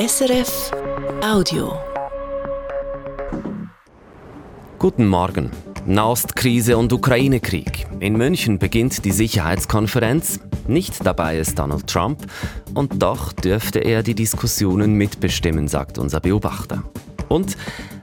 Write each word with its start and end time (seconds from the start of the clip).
SRF 0.00 0.70
Audio. 1.22 1.78
Guten 4.78 5.06
Morgen. 5.06 5.50
Nahostkrise 5.84 6.78
und 6.78 6.90
Ukraine-Krieg. 6.90 7.86
In 8.00 8.16
München 8.16 8.58
beginnt 8.58 9.04
die 9.04 9.10
Sicherheitskonferenz. 9.10 10.40
Nicht 10.66 11.04
dabei 11.04 11.38
ist 11.38 11.58
Donald 11.58 11.86
Trump. 11.86 12.24
Und 12.72 13.02
doch 13.02 13.34
dürfte 13.34 13.80
er 13.80 14.02
die 14.02 14.14
Diskussionen 14.14 14.94
mitbestimmen, 14.94 15.68
sagt 15.68 15.98
unser 15.98 16.20
Beobachter. 16.20 16.82
Und 17.28 17.58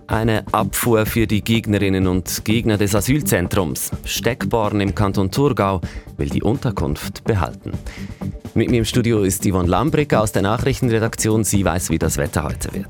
eine 0.07 0.45
Abfuhr 0.51 1.05
für 1.05 1.27
die 1.27 1.43
Gegnerinnen 1.43 2.07
und 2.07 2.45
Gegner 2.45 2.77
des 2.77 2.95
Asylzentrums. 2.95 3.91
Steckborn 4.05 4.81
im 4.81 4.95
Kanton 4.95 5.31
Thurgau 5.31 5.81
will 6.17 6.29
die 6.29 6.43
Unterkunft 6.43 7.23
behalten. 7.23 7.71
Mit 8.53 8.69
mir 8.71 8.79
im 8.79 8.85
Studio 8.85 9.23
ist 9.23 9.45
Yvonne 9.45 9.69
Lambrick 9.69 10.13
aus 10.13 10.31
der 10.31 10.41
Nachrichtenredaktion. 10.41 11.43
Sie 11.43 11.63
weiß, 11.63 11.89
wie 11.89 11.99
das 11.99 12.17
Wetter 12.17 12.43
heute 12.43 12.73
wird. 12.73 12.87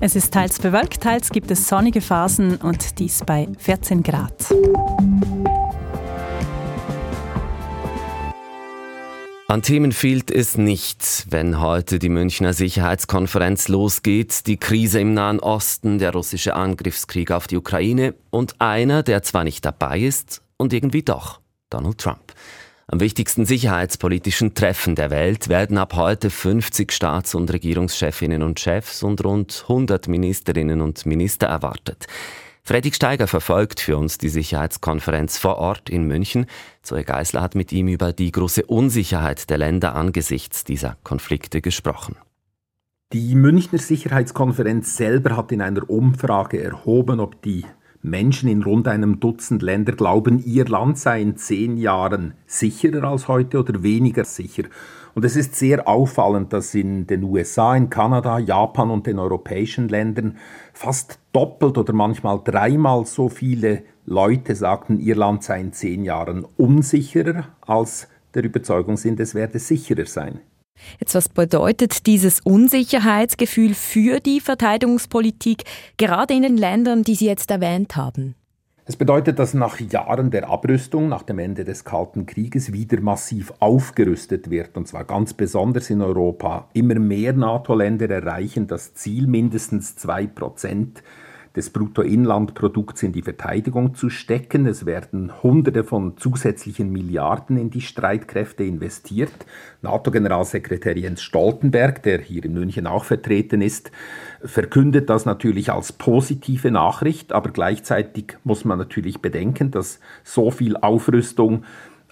Es 0.00 0.16
ist 0.16 0.32
teils 0.32 0.58
bewölkt, 0.58 1.02
teils 1.02 1.30
gibt 1.30 1.50
es 1.50 1.68
sonnige 1.68 2.00
Phasen 2.00 2.56
und 2.56 2.98
dies 2.98 3.22
bei 3.24 3.48
14 3.58 4.02
Grad. 4.02 4.32
An 9.50 9.62
Themen 9.62 9.90
fehlt 9.90 10.30
es 10.30 10.56
nicht, 10.56 11.26
wenn 11.28 11.58
heute 11.58 11.98
die 11.98 12.08
Münchner 12.08 12.52
Sicherheitskonferenz 12.52 13.66
losgeht. 13.66 14.46
Die 14.46 14.58
Krise 14.58 15.00
im 15.00 15.12
Nahen 15.12 15.40
Osten, 15.40 15.98
der 15.98 16.12
russische 16.12 16.54
Angriffskrieg 16.54 17.32
auf 17.32 17.48
die 17.48 17.56
Ukraine 17.56 18.14
und 18.30 18.60
einer, 18.60 19.02
der 19.02 19.24
zwar 19.24 19.42
nicht 19.42 19.64
dabei 19.64 19.98
ist 19.98 20.40
und 20.56 20.72
irgendwie 20.72 21.02
doch, 21.02 21.40
Donald 21.68 21.98
Trump. 21.98 22.32
Am 22.86 23.00
wichtigsten 23.00 23.44
sicherheitspolitischen 23.44 24.54
Treffen 24.54 24.94
der 24.94 25.10
Welt 25.10 25.48
werden 25.48 25.78
ab 25.78 25.96
heute 25.96 26.30
50 26.30 26.92
Staats- 26.92 27.34
und 27.34 27.52
Regierungschefinnen 27.52 28.44
und 28.44 28.60
Chefs 28.60 29.02
und 29.02 29.24
rund 29.24 29.64
100 29.68 30.06
Ministerinnen 30.06 30.80
und 30.80 31.06
Minister 31.06 31.48
erwartet. 31.48 32.06
Fredrik 32.62 32.94
Steiger 32.94 33.26
verfolgt 33.26 33.80
für 33.80 33.96
uns 33.96 34.18
die 34.18 34.28
Sicherheitskonferenz 34.28 35.38
vor 35.38 35.56
Ort 35.56 35.90
in 35.90 36.06
München. 36.06 36.46
Zoe 36.82 37.04
Geisler 37.04 37.42
hat 37.42 37.54
mit 37.54 37.72
ihm 37.72 37.88
über 37.88 38.12
die 38.12 38.30
große 38.30 38.66
Unsicherheit 38.66 39.50
der 39.50 39.58
Länder 39.58 39.94
angesichts 39.94 40.64
dieser 40.64 40.96
Konflikte 41.02 41.60
gesprochen. 41.60 42.16
Die 43.12 43.34
Münchner 43.34 43.80
Sicherheitskonferenz 43.80 44.96
selber 44.96 45.36
hat 45.36 45.50
in 45.50 45.62
einer 45.62 45.88
Umfrage 45.90 46.62
erhoben, 46.62 47.18
ob 47.18 47.42
die 47.42 47.64
Menschen 48.02 48.48
in 48.48 48.62
rund 48.62 48.88
einem 48.88 49.20
Dutzend 49.20 49.60
Länder 49.60 49.92
glauben, 49.92 50.42
ihr 50.42 50.64
Land 50.66 50.98
sei 50.98 51.20
in 51.20 51.36
zehn 51.36 51.76
Jahren 51.76 52.32
sicherer 52.46 53.04
als 53.04 53.28
heute 53.28 53.58
oder 53.58 53.82
weniger 53.82 54.24
sicher. 54.24 54.64
Und 55.14 55.24
es 55.24 55.36
ist 55.36 55.54
sehr 55.54 55.86
auffallend, 55.86 56.52
dass 56.52 56.74
in 56.74 57.06
den 57.06 57.24
USA, 57.24 57.76
in 57.76 57.90
Kanada, 57.90 58.38
Japan 58.38 58.90
und 58.90 59.06
den 59.06 59.18
europäischen 59.18 59.88
Ländern 59.88 60.38
fast 60.72 61.18
doppelt 61.32 61.76
oder 61.76 61.92
manchmal 61.92 62.40
dreimal 62.42 63.04
so 63.04 63.28
viele 63.28 63.82
Leute 64.06 64.54
sagten, 64.54 64.98
ihr 64.98 65.16
Land 65.16 65.42
sei 65.42 65.60
in 65.60 65.72
zehn 65.72 66.02
Jahren 66.02 66.46
unsicherer, 66.56 67.48
als 67.60 68.08
der 68.34 68.44
Überzeugung 68.44 68.96
sind, 68.96 69.20
es 69.20 69.34
werde 69.34 69.58
sicherer 69.58 70.06
sein. 70.06 70.40
Jetzt, 70.98 71.14
was 71.14 71.28
bedeutet 71.28 72.06
dieses 72.06 72.40
Unsicherheitsgefühl 72.40 73.74
für 73.74 74.20
die 74.20 74.40
Verteidigungspolitik, 74.40 75.64
gerade 75.96 76.34
in 76.34 76.42
den 76.42 76.56
Ländern, 76.56 77.02
die 77.02 77.14
Sie 77.14 77.26
jetzt 77.26 77.50
erwähnt 77.50 77.96
haben? 77.96 78.34
Es 78.90 78.96
bedeutet, 78.96 79.38
dass 79.38 79.54
nach 79.54 79.78
Jahren 79.78 80.32
der 80.32 80.50
Abrüstung, 80.50 81.08
nach 81.08 81.22
dem 81.22 81.38
Ende 81.38 81.64
des 81.64 81.84
Kalten 81.84 82.26
Krieges, 82.26 82.72
wieder 82.72 83.00
massiv 83.00 83.52
aufgerüstet 83.60 84.50
wird, 84.50 84.76
und 84.76 84.88
zwar 84.88 85.04
ganz 85.04 85.32
besonders 85.32 85.90
in 85.90 86.02
Europa. 86.02 86.68
Immer 86.72 86.98
mehr 86.98 87.32
NATO-Länder 87.32 88.10
erreichen 88.10 88.66
das 88.66 88.94
Ziel, 88.94 89.28
mindestens 89.28 89.94
zwei 89.94 90.26
Prozent 90.26 91.04
des 91.56 91.70
Bruttoinlandprodukts 91.70 93.02
in 93.02 93.12
die 93.12 93.22
Verteidigung 93.22 93.94
zu 93.94 94.08
stecken. 94.08 94.66
Es 94.66 94.86
werden 94.86 95.42
Hunderte 95.42 95.82
von 95.82 96.16
zusätzlichen 96.16 96.92
Milliarden 96.92 97.56
in 97.56 97.70
die 97.70 97.80
Streitkräfte 97.80 98.64
investiert. 98.64 99.32
NATO-Generalsekretär 99.82 100.96
Jens 100.96 101.22
Stoltenberg, 101.22 102.02
der 102.02 102.20
hier 102.20 102.44
in 102.44 102.54
München 102.54 102.86
auch 102.86 103.04
vertreten 103.04 103.62
ist, 103.62 103.90
verkündet 104.44 105.10
das 105.10 105.24
natürlich 105.24 105.72
als 105.72 105.92
positive 105.92 106.70
Nachricht, 106.70 107.32
aber 107.32 107.50
gleichzeitig 107.50 108.36
muss 108.44 108.64
man 108.64 108.78
natürlich 108.78 109.20
bedenken, 109.20 109.70
dass 109.70 109.98
so 110.22 110.50
viel 110.50 110.76
Aufrüstung 110.76 111.64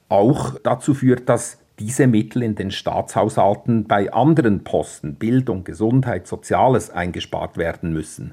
auch 0.08 0.58
dazu 0.62 0.94
führt, 0.94 1.28
dass 1.28 1.58
diese 1.78 2.06
Mittel 2.08 2.42
in 2.42 2.56
den 2.56 2.70
Staatshaushalten 2.70 3.84
bei 3.84 4.12
anderen 4.12 4.64
Posten, 4.64 5.14
Bildung, 5.14 5.62
Gesundheit, 5.62 6.26
Soziales 6.26 6.90
eingespart 6.90 7.56
werden 7.56 7.92
müssen. 7.92 8.32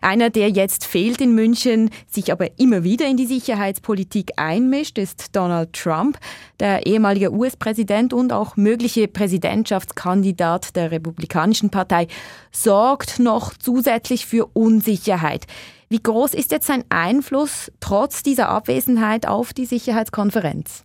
Einer, 0.00 0.30
der 0.30 0.48
jetzt 0.48 0.86
fehlt 0.86 1.20
in 1.20 1.34
München, 1.34 1.90
sich 2.06 2.32
aber 2.32 2.58
immer 2.58 2.84
wieder 2.84 3.06
in 3.06 3.16
die 3.16 3.26
Sicherheitspolitik 3.26 4.32
einmischt, 4.36 4.96
ist 4.96 5.36
Donald 5.36 5.72
Trump, 5.74 6.18
der 6.58 6.86
ehemalige 6.86 7.32
US-Präsident 7.32 8.12
und 8.12 8.32
auch 8.32 8.56
mögliche 8.56 9.08
Präsidentschaftskandidat 9.08 10.74
der 10.74 10.90
Republikanischen 10.90 11.70
Partei, 11.70 12.06
sorgt 12.50 13.18
noch 13.18 13.52
zusätzlich 13.54 14.26
für 14.26 14.46
Unsicherheit. 14.54 15.46
Wie 15.90 16.02
groß 16.02 16.34
ist 16.34 16.52
jetzt 16.52 16.66
sein 16.66 16.84
Einfluss 16.88 17.70
trotz 17.80 18.22
dieser 18.22 18.48
Abwesenheit 18.48 19.26
auf 19.26 19.52
die 19.52 19.66
Sicherheitskonferenz? 19.66 20.84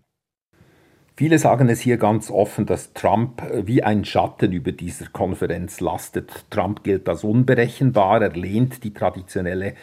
Viele 1.17 1.39
sagen 1.39 1.69
es 1.69 1.79
hier 1.79 1.95
ganz 1.95 2.29
offen, 2.29 2.65
dass 2.65 2.91
Trump 2.91 3.41
äh, 3.41 3.65
wie 3.65 3.81
ein 3.81 4.03
Schatten 4.03 4.51
über 4.51 4.73
dieser 4.73 5.07
Konferenz 5.07 5.79
lastet. 5.79 6.45
Trump 6.49 6.83
gilt 6.83 7.07
als 7.07 7.23
unberechenbar, 7.23 8.21
er 8.21 8.33
lehnt 8.33 8.83
die 8.83 8.93
traditionelle 8.93 9.75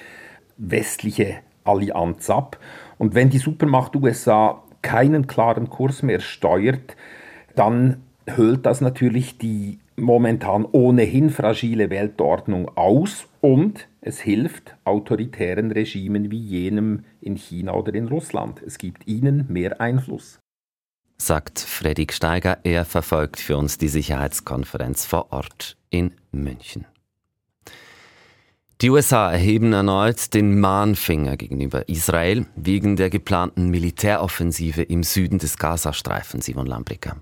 westliche 0.58 1.36
Allianz 1.64 2.28
ab. 2.28 2.58
Und 2.98 3.14
wenn 3.14 3.30
die 3.30 3.38
Supermacht 3.38 3.96
USA 3.96 4.62
keinen 4.82 5.26
klaren 5.26 5.70
Kurs 5.70 6.02
mehr 6.02 6.20
steuert, 6.20 6.96
dann 7.54 8.02
höhlt 8.26 8.66
das 8.66 8.82
natürlich 8.82 9.38
die 9.38 9.78
momentan 9.96 10.66
ohnehin 10.70 11.30
fragile 11.30 11.88
Weltordnung 11.88 12.76
aus 12.76 13.26
und 13.40 13.88
es 14.02 14.20
hilft 14.20 14.76
autoritären 14.84 15.70
Regimen 15.70 16.30
wie 16.30 16.40
jenem 16.40 17.04
in 17.22 17.36
China 17.36 17.72
oder 17.72 17.94
in 17.94 18.08
Russland. 18.08 18.60
Es 18.66 18.76
gibt 18.76 19.06
ihnen 19.06 19.46
mehr 19.48 19.80
Einfluss 19.80 20.41
sagt 21.26 21.60
Fredrik 21.60 22.12
Steiger. 22.12 22.58
Er 22.64 22.84
verfolgt 22.84 23.40
für 23.40 23.56
uns 23.56 23.78
die 23.78 23.88
Sicherheitskonferenz 23.88 25.06
vor 25.06 25.32
Ort 25.32 25.76
in 25.90 26.12
München. 26.32 26.86
Die 28.80 28.90
USA 28.90 29.30
erheben 29.30 29.72
erneut 29.72 30.34
den 30.34 30.58
Mahnfinger 30.58 31.36
gegenüber 31.36 31.88
Israel 31.88 32.46
wegen 32.56 32.96
der 32.96 33.10
geplanten 33.10 33.68
Militäroffensive 33.70 34.82
im 34.82 35.04
Süden 35.04 35.38
des 35.38 35.56
Gazastreifens, 35.56 36.46
Simon 36.46 36.66
Lambricker. 36.66 37.16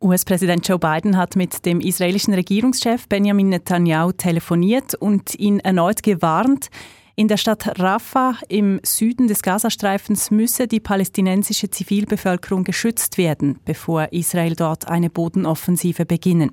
US-Präsident 0.00 0.66
Joe 0.66 0.78
Biden 0.78 1.16
hat 1.16 1.34
mit 1.34 1.66
dem 1.66 1.80
israelischen 1.80 2.34
Regierungschef 2.34 3.08
Benjamin 3.08 3.48
Netanyahu 3.48 4.12
telefoniert 4.12 4.94
und 4.94 5.34
ihn 5.36 5.58
erneut 5.58 6.04
gewarnt, 6.04 6.70
in 7.14 7.28
der 7.28 7.36
Stadt 7.36 7.78
Rafah 7.78 8.36
im 8.48 8.80
Süden 8.84 9.28
des 9.28 9.42
Gazastreifens 9.42 10.30
müsse 10.30 10.66
die 10.66 10.80
palästinensische 10.80 11.68
Zivilbevölkerung 11.68 12.64
geschützt 12.64 13.18
werden, 13.18 13.58
bevor 13.64 14.12
Israel 14.12 14.56
dort 14.56 14.88
eine 14.88 15.10
Bodenoffensive 15.10 16.06
beginnen. 16.06 16.52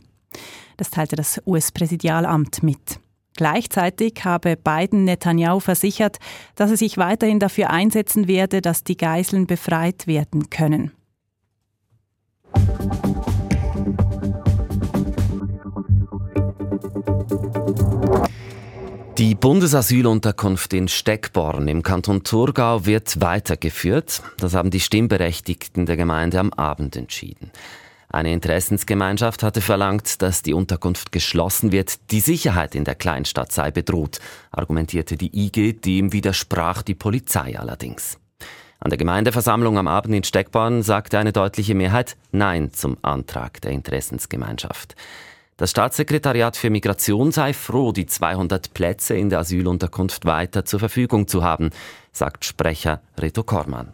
Das 0.77 0.89
teilte 0.89 1.15
das 1.15 1.41
US-Präsidialamt 1.45 2.61
mit. 2.61 2.99
Gleichzeitig 3.37 4.15
habe 4.25 4.57
Biden 4.57 5.05
Netanyahu 5.05 5.61
versichert, 5.61 6.17
dass 6.55 6.71
er 6.71 6.77
sich 6.77 6.97
weiterhin 6.97 7.39
dafür 7.39 7.69
einsetzen 7.69 8.27
werde, 8.27 8.61
dass 8.61 8.83
die 8.83 8.97
Geiseln 8.97 9.47
befreit 9.47 10.07
werden 10.07 10.49
können. 10.49 10.91
Die 19.19 19.35
Bundesasylunterkunft 19.35 20.71
in 20.71 20.87
Steckborn 20.87 21.67
im 21.67 21.83
Kanton 21.83 22.23
Thurgau 22.23 22.85
wird 22.85 23.19
weitergeführt. 23.19 24.21
Das 24.37 24.53
haben 24.53 24.69
die 24.71 24.79
Stimmberechtigten 24.79 25.85
der 25.85 25.97
Gemeinde 25.97 26.39
am 26.39 26.53
Abend 26.53 26.95
entschieden. 26.95 27.51
Eine 28.07 28.31
Interessensgemeinschaft 28.31 29.43
hatte 29.43 29.59
verlangt, 29.59 30.21
dass 30.21 30.41
die 30.41 30.53
Unterkunft 30.53 31.11
geschlossen 31.11 31.73
wird. 31.73 32.11
Die 32.11 32.21
Sicherheit 32.21 32.75
in 32.75 32.85
der 32.85 32.95
Kleinstadt 32.95 33.51
sei 33.51 33.71
bedroht, 33.71 34.19
argumentierte 34.51 35.17
die 35.17 35.37
IG, 35.37 35.73
dem 35.73 36.13
widersprach 36.13 36.81
die 36.81 36.95
Polizei 36.95 37.59
allerdings. 37.59 38.19
An 38.79 38.89
der 38.89 38.97
Gemeindeversammlung 38.97 39.77
am 39.77 39.89
Abend 39.89 40.15
in 40.15 40.23
Steckborn 40.23 40.81
sagte 40.81 41.19
eine 41.19 41.33
deutliche 41.33 41.75
Mehrheit 41.75 42.15
Nein 42.31 42.71
zum 42.71 42.95
Antrag 43.01 43.59
der 43.59 43.71
Interessensgemeinschaft. 43.71 44.95
Das 45.59 45.71
Staatssekretariat 45.71 46.55
für 46.55 46.69
Migration 46.69 47.33
sei 47.33 47.51
froh, 47.51 47.91
die 47.91 48.05
200 48.05 48.73
Plätze 48.73 49.15
in 49.15 49.29
der 49.29 49.39
Asylunterkunft 49.39 50.23
weiter 50.23 50.63
zur 50.63 50.79
Verfügung 50.79 51.27
zu 51.27 51.43
haben, 51.43 51.71
sagt 52.13 52.45
Sprecher 52.45 53.01
Reto 53.19 53.43
Kormann. 53.43 53.91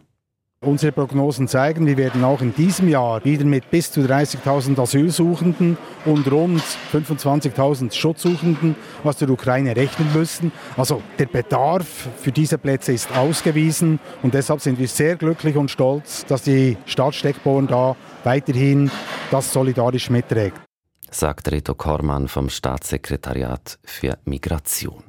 Unsere 0.60 0.92
Prognosen 0.92 1.48
zeigen, 1.48 1.84
wir 1.88 1.96
werden 1.96 2.22
auch 2.22 2.40
in 2.40 2.54
diesem 2.54 2.88
Jahr 2.88 3.24
wieder 3.24 3.44
mit 3.44 3.68
bis 3.68 3.90
zu 3.90 4.02
30.000 4.02 4.80
Asylsuchenden 4.80 5.76
und 6.04 6.30
rund 6.30 6.62
25.000 6.92 7.92
Schutzsuchenden 7.92 8.76
aus 9.02 9.16
der 9.16 9.28
Ukraine 9.28 9.74
rechnen 9.74 10.12
müssen. 10.14 10.52
Also 10.76 11.02
der 11.18 11.26
Bedarf 11.26 12.08
für 12.16 12.30
diese 12.30 12.58
Plätze 12.58 12.92
ist 12.92 13.10
ausgewiesen 13.16 13.98
und 14.22 14.34
deshalb 14.34 14.60
sind 14.60 14.78
wir 14.78 14.86
sehr 14.86 15.16
glücklich 15.16 15.56
und 15.56 15.68
stolz, 15.68 16.24
dass 16.26 16.42
die 16.42 16.76
Stadt 16.86 17.16
Steckborn 17.16 17.66
da 17.66 17.96
weiterhin 18.22 18.88
das 19.32 19.52
solidarisch 19.52 20.10
mitträgt. 20.10 20.65
Sagt 21.10 21.50
Reto 21.50 21.74
Kormann 21.74 22.28
vom 22.28 22.48
Staatssekretariat 22.48 23.78
für 23.84 24.18
Migration. 24.24 25.04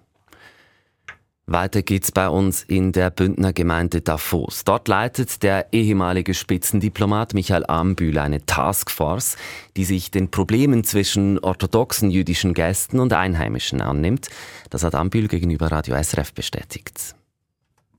Weiter 1.50 1.82
geht's 1.82 2.12
bei 2.12 2.28
uns 2.28 2.62
in 2.64 2.92
der 2.92 3.10
Bündner 3.10 3.54
Gemeinde 3.54 4.02
Davos. 4.02 4.66
Dort 4.66 4.90
leitet 4.90 5.44
der 5.44 5.72
ehemalige 5.72 6.34
Spitzendiplomat 6.34 7.34
Michael 7.34 7.66
Ambühl 7.66 8.18
eine 8.18 8.46
Taskforce, 8.46 9.38
die 9.78 9.86
sich 9.86 10.12
den 10.12 10.30
Problemen 10.30 10.84
zwischen 10.84 11.40
orthodoxen 11.40 12.12
jüdischen 12.12 12.54
Gästen 12.54 13.00
und 13.00 13.14
Einheimischen 13.14 13.80
annimmt. 13.80 14.28
Das 14.70 14.84
hat 14.84 14.94
Ambühl 14.94 15.30
gegenüber 15.30 15.72
Radio 15.72 15.96
SRF 15.96 16.34
bestätigt. 16.34 17.17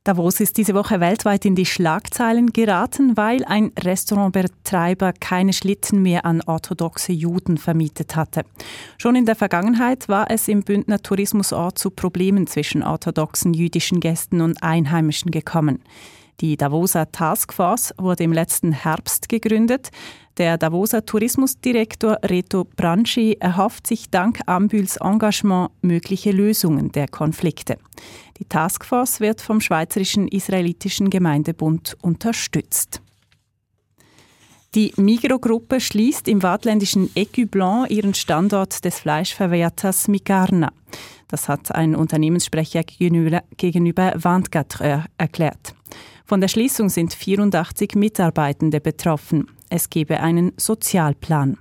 Davos 0.05 0.41
ist 0.41 0.57
diese 0.57 0.75
Woche 0.75 1.01
weltweit 1.01 1.45
in 1.45 1.55
die 1.55 1.67
Schlagzeilen 1.67 2.53
geraten, 2.53 3.17
weil 3.17 3.45
ein 3.45 3.73
Restaurantbetreiber 3.79 5.13
keine 5.13 5.53
Schlitten 5.53 6.03
mehr 6.03 6.25
an 6.25 6.41
orthodoxe 6.47 7.13
Juden 7.13 7.59
vermietet 7.59 8.17
hatte. 8.17 8.45
Schon 8.97 9.17
in 9.17 9.27
der 9.27 9.37
Vergangenheit 9.37 10.09
war 10.09 10.31
es 10.31 10.49
im 10.49 10.63
Bündner 10.63 11.03
Tourismusort 11.03 11.79
zu 11.79 11.91
Problemen 11.91 12.47
zwischen 12.47 12.83
orthodoxen 12.83 13.53
jüdischen 13.53 14.01
Gästen 14.01 14.41
und 14.41 14.63
Einheimischen 14.63 15.31
gekommen. 15.31 15.83
Die 16.41 16.57
Davoser 16.57 17.11
Taskforce 17.11 17.93
wurde 17.99 18.23
im 18.23 18.33
letzten 18.33 18.71
Herbst 18.71 19.29
gegründet. 19.29 19.91
Der 20.37 20.57
Davoser 20.57 21.05
Tourismusdirektor 21.05 22.19
Reto 22.23 22.65
Branchi 22.77 23.37
erhofft 23.41 23.89
sich 23.89 24.09
dank 24.09 24.39
Ambüls 24.47 24.99
Engagement 24.99 25.71
mögliche 25.83 26.31
Lösungen 26.31 26.93
der 26.93 27.09
Konflikte. 27.09 27.77
Die 28.39 28.45
Taskforce 28.45 29.19
wird 29.19 29.41
vom 29.41 29.61
Schweizerischen 29.61 30.29
Israelitischen 30.29 31.11
Gemeindebund 31.11 31.97
unterstützt. 32.03 33.03
Die 34.75 34.93
Migro-Gruppe 34.97 35.81
schließt 35.81 36.29
im 36.29 36.43
waadtländischen 36.43 37.09
Blanc 37.47 37.91
ihren 37.91 38.13
Standort 38.13 38.85
des 38.85 38.99
Fleischverwerters 38.99 40.09
Migarna. 40.09 40.73
Das 41.27 41.49
hat 41.49 41.75
ein 41.75 41.97
Unternehmenssprecher 41.97 42.83
gegenüber, 42.83 43.43
gegenüber 43.57 44.13
erklärt. 45.17 45.75
Von 46.27 46.43
der 46.43 46.49
Schließung 46.49 46.91
sind 46.91 47.15
84 47.15 47.95
Mitarbeitende 47.95 48.81
betroffen. 48.81 49.47
Es 49.71 49.89
gebe 49.89 50.21
einen 50.21 50.53
Sozialplan. 50.59 51.57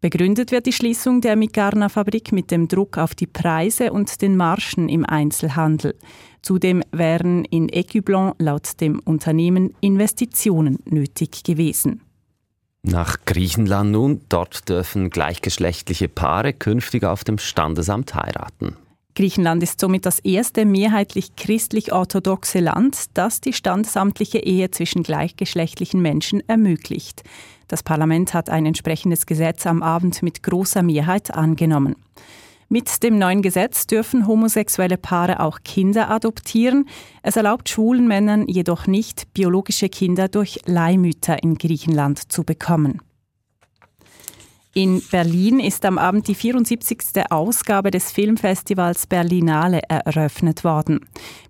Begründet 0.00 0.50
wird 0.50 0.64
die 0.64 0.72
Schließung 0.72 1.20
der 1.20 1.36
Migarna-Fabrik 1.36 2.32
mit 2.32 2.50
dem 2.50 2.68
Druck 2.68 2.96
auf 2.96 3.14
die 3.14 3.26
Preise 3.26 3.92
und 3.92 4.22
den 4.22 4.34
Margen 4.34 4.88
im 4.88 5.04
Einzelhandel. 5.04 5.94
Zudem 6.40 6.82
wären 6.90 7.44
in 7.44 7.68
Ecublon 7.68 8.32
laut 8.38 8.80
dem 8.80 8.98
Unternehmen 9.00 9.74
Investitionen 9.82 10.78
nötig 10.86 11.44
gewesen. 11.44 12.00
Nach 12.82 13.18
Griechenland 13.26 13.92
nun, 13.92 14.22
dort 14.28 14.68
dürfen 14.68 15.10
gleichgeschlechtliche 15.10 16.08
Paare 16.08 16.52
künftig 16.52 17.04
auf 17.04 17.24
dem 17.24 17.38
Standesamt 17.38 18.14
heiraten. 18.14 18.76
Griechenland 19.14 19.62
ist 19.62 19.80
somit 19.80 20.06
das 20.06 20.18
erste 20.20 20.64
mehrheitlich 20.64 21.36
christlich-orthodoxe 21.36 22.60
Land, 22.60 23.06
das 23.14 23.40
die 23.40 23.52
standesamtliche 23.52 24.38
Ehe 24.38 24.70
zwischen 24.70 25.02
gleichgeschlechtlichen 25.02 26.00
Menschen 26.00 26.42
ermöglicht. 26.48 27.22
Das 27.68 27.82
Parlament 27.82 28.32
hat 28.34 28.48
ein 28.48 28.66
entsprechendes 28.66 29.26
Gesetz 29.26 29.66
am 29.66 29.82
Abend 29.82 30.22
mit 30.22 30.42
großer 30.42 30.82
Mehrheit 30.82 31.34
angenommen. 31.34 31.96
Mit 32.72 33.02
dem 33.02 33.18
neuen 33.18 33.42
Gesetz 33.42 33.88
dürfen 33.88 34.28
homosexuelle 34.28 34.96
Paare 34.96 35.40
auch 35.40 35.58
Kinder 35.64 36.08
adoptieren. 36.08 36.88
Es 37.20 37.34
erlaubt 37.34 37.68
schwulen 37.68 38.06
Männern 38.06 38.46
jedoch 38.46 38.86
nicht, 38.86 39.34
biologische 39.34 39.88
Kinder 39.88 40.28
durch 40.28 40.60
Leihmütter 40.66 41.42
in 41.42 41.56
Griechenland 41.56 42.30
zu 42.30 42.44
bekommen. 42.44 43.02
In 44.72 45.02
Berlin 45.10 45.58
ist 45.58 45.84
am 45.84 45.98
Abend 45.98 46.28
die 46.28 46.36
74. 46.36 47.28
Ausgabe 47.28 47.90
des 47.90 48.12
Filmfestivals 48.12 49.08
Berlinale 49.08 49.80
eröffnet 49.88 50.62
worden. 50.62 51.00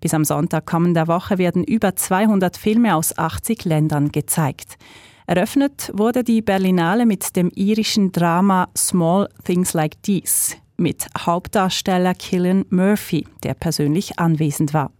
Bis 0.00 0.14
am 0.14 0.24
Sonntag 0.24 0.64
kommender 0.64 1.06
Woche 1.06 1.36
werden 1.36 1.64
über 1.64 1.94
200 1.94 2.56
Filme 2.56 2.96
aus 2.96 3.18
80 3.18 3.66
Ländern 3.66 4.10
gezeigt. 4.10 4.78
Eröffnet 5.26 5.92
wurde 5.92 6.24
die 6.24 6.40
Berlinale 6.40 7.04
mit 7.04 7.36
dem 7.36 7.50
irischen 7.54 8.10
Drama 8.10 8.70
Small 8.74 9.28
Things 9.44 9.74
Like 9.74 10.02
These 10.02 10.56
mit 10.80 11.06
Hauptdarsteller 11.16 12.14
Killian 12.14 12.64
Murphy, 12.70 13.26
der 13.44 13.54
persönlich 13.54 14.18
anwesend 14.18 14.74
war. 14.74 14.90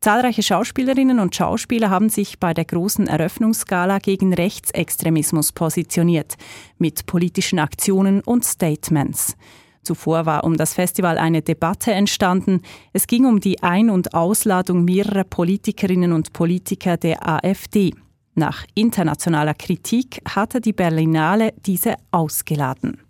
Zahlreiche 0.00 0.44
Schauspielerinnen 0.44 1.18
und 1.18 1.34
Schauspieler 1.34 1.90
haben 1.90 2.08
sich 2.08 2.38
bei 2.38 2.54
der 2.54 2.64
großen 2.64 3.08
Eröffnungsgala 3.08 3.98
gegen 3.98 4.32
Rechtsextremismus 4.32 5.52
positioniert, 5.52 6.36
mit 6.78 7.06
politischen 7.06 7.58
Aktionen 7.58 8.20
und 8.20 8.44
Statements. 8.44 9.36
Zuvor 9.82 10.24
war 10.24 10.44
um 10.44 10.56
das 10.56 10.74
Festival 10.74 11.18
eine 11.18 11.42
Debatte 11.42 11.92
entstanden. 11.92 12.62
Es 12.92 13.06
ging 13.06 13.24
um 13.24 13.40
die 13.40 13.62
Ein- 13.62 13.90
und 13.90 14.14
Ausladung 14.14 14.84
mehrerer 14.84 15.24
Politikerinnen 15.24 16.12
und 16.12 16.32
Politiker 16.32 16.96
der 16.96 17.26
AfD. 17.28 17.94
Nach 18.34 18.64
internationaler 18.74 19.54
Kritik 19.54 20.20
hatte 20.28 20.60
die 20.60 20.72
Berlinale 20.72 21.54
diese 21.66 21.96
ausgeladen. 22.12 23.07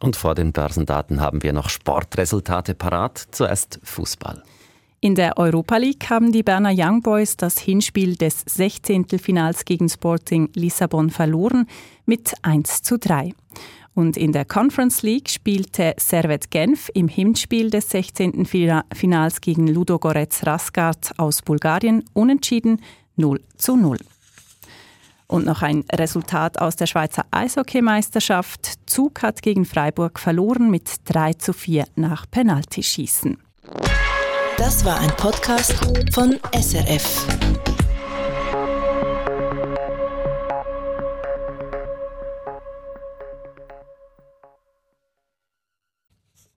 Und 0.00 0.16
vor 0.16 0.34
den 0.34 0.52
Börsendaten 0.52 1.20
haben 1.20 1.42
wir 1.42 1.52
noch 1.52 1.68
Sportresultate 1.68 2.74
parat. 2.74 3.26
Zuerst 3.30 3.80
Fußball. 3.82 4.42
In 5.00 5.14
der 5.14 5.38
Europa 5.38 5.76
League 5.76 6.10
haben 6.10 6.32
die 6.32 6.42
Berner 6.42 6.72
Young 6.74 7.02
Boys 7.02 7.36
das 7.36 7.58
Hinspiel 7.58 8.16
des 8.16 8.40
16. 8.46 9.06
Finals 9.20 9.64
gegen 9.64 9.88
Sporting 9.88 10.50
Lissabon 10.54 11.10
verloren 11.10 11.66
mit 12.04 12.34
1 12.42 12.82
zu 12.82 12.98
3. 12.98 13.32
Und 13.94 14.16
in 14.16 14.32
der 14.32 14.44
Conference 14.44 15.02
League 15.02 15.28
spielte 15.28 15.94
Servet 15.98 16.50
Genf 16.50 16.90
im 16.94 17.08
Hinspiel 17.08 17.70
des 17.70 17.90
16. 17.90 18.44
Finals 18.46 19.40
gegen 19.40 19.68
Ludogorets 19.68 20.46
Rasgard 20.46 21.12
aus 21.16 21.42
Bulgarien 21.42 22.04
unentschieden 22.12 22.80
0 23.16 23.40
zu 23.56 23.76
0. 23.76 23.98
Und 25.28 25.44
noch 25.44 25.60
ein 25.60 25.84
Resultat 25.92 26.58
aus 26.58 26.76
der 26.76 26.86
Schweizer 26.86 27.26
Eishockeymeisterschaft. 27.30 28.72
Zug 28.86 29.22
hat 29.22 29.42
gegen 29.42 29.66
Freiburg 29.66 30.18
verloren 30.18 30.70
mit 30.70 30.90
3 31.04 31.34
zu 31.34 31.52
4 31.52 31.84
nach 31.96 32.24
Penaltyschießen. 32.30 33.36
Das 34.56 34.84
war 34.86 34.98
ein 34.98 35.10
Podcast 35.10 35.74
von 36.14 36.38
SRF. 36.52 37.26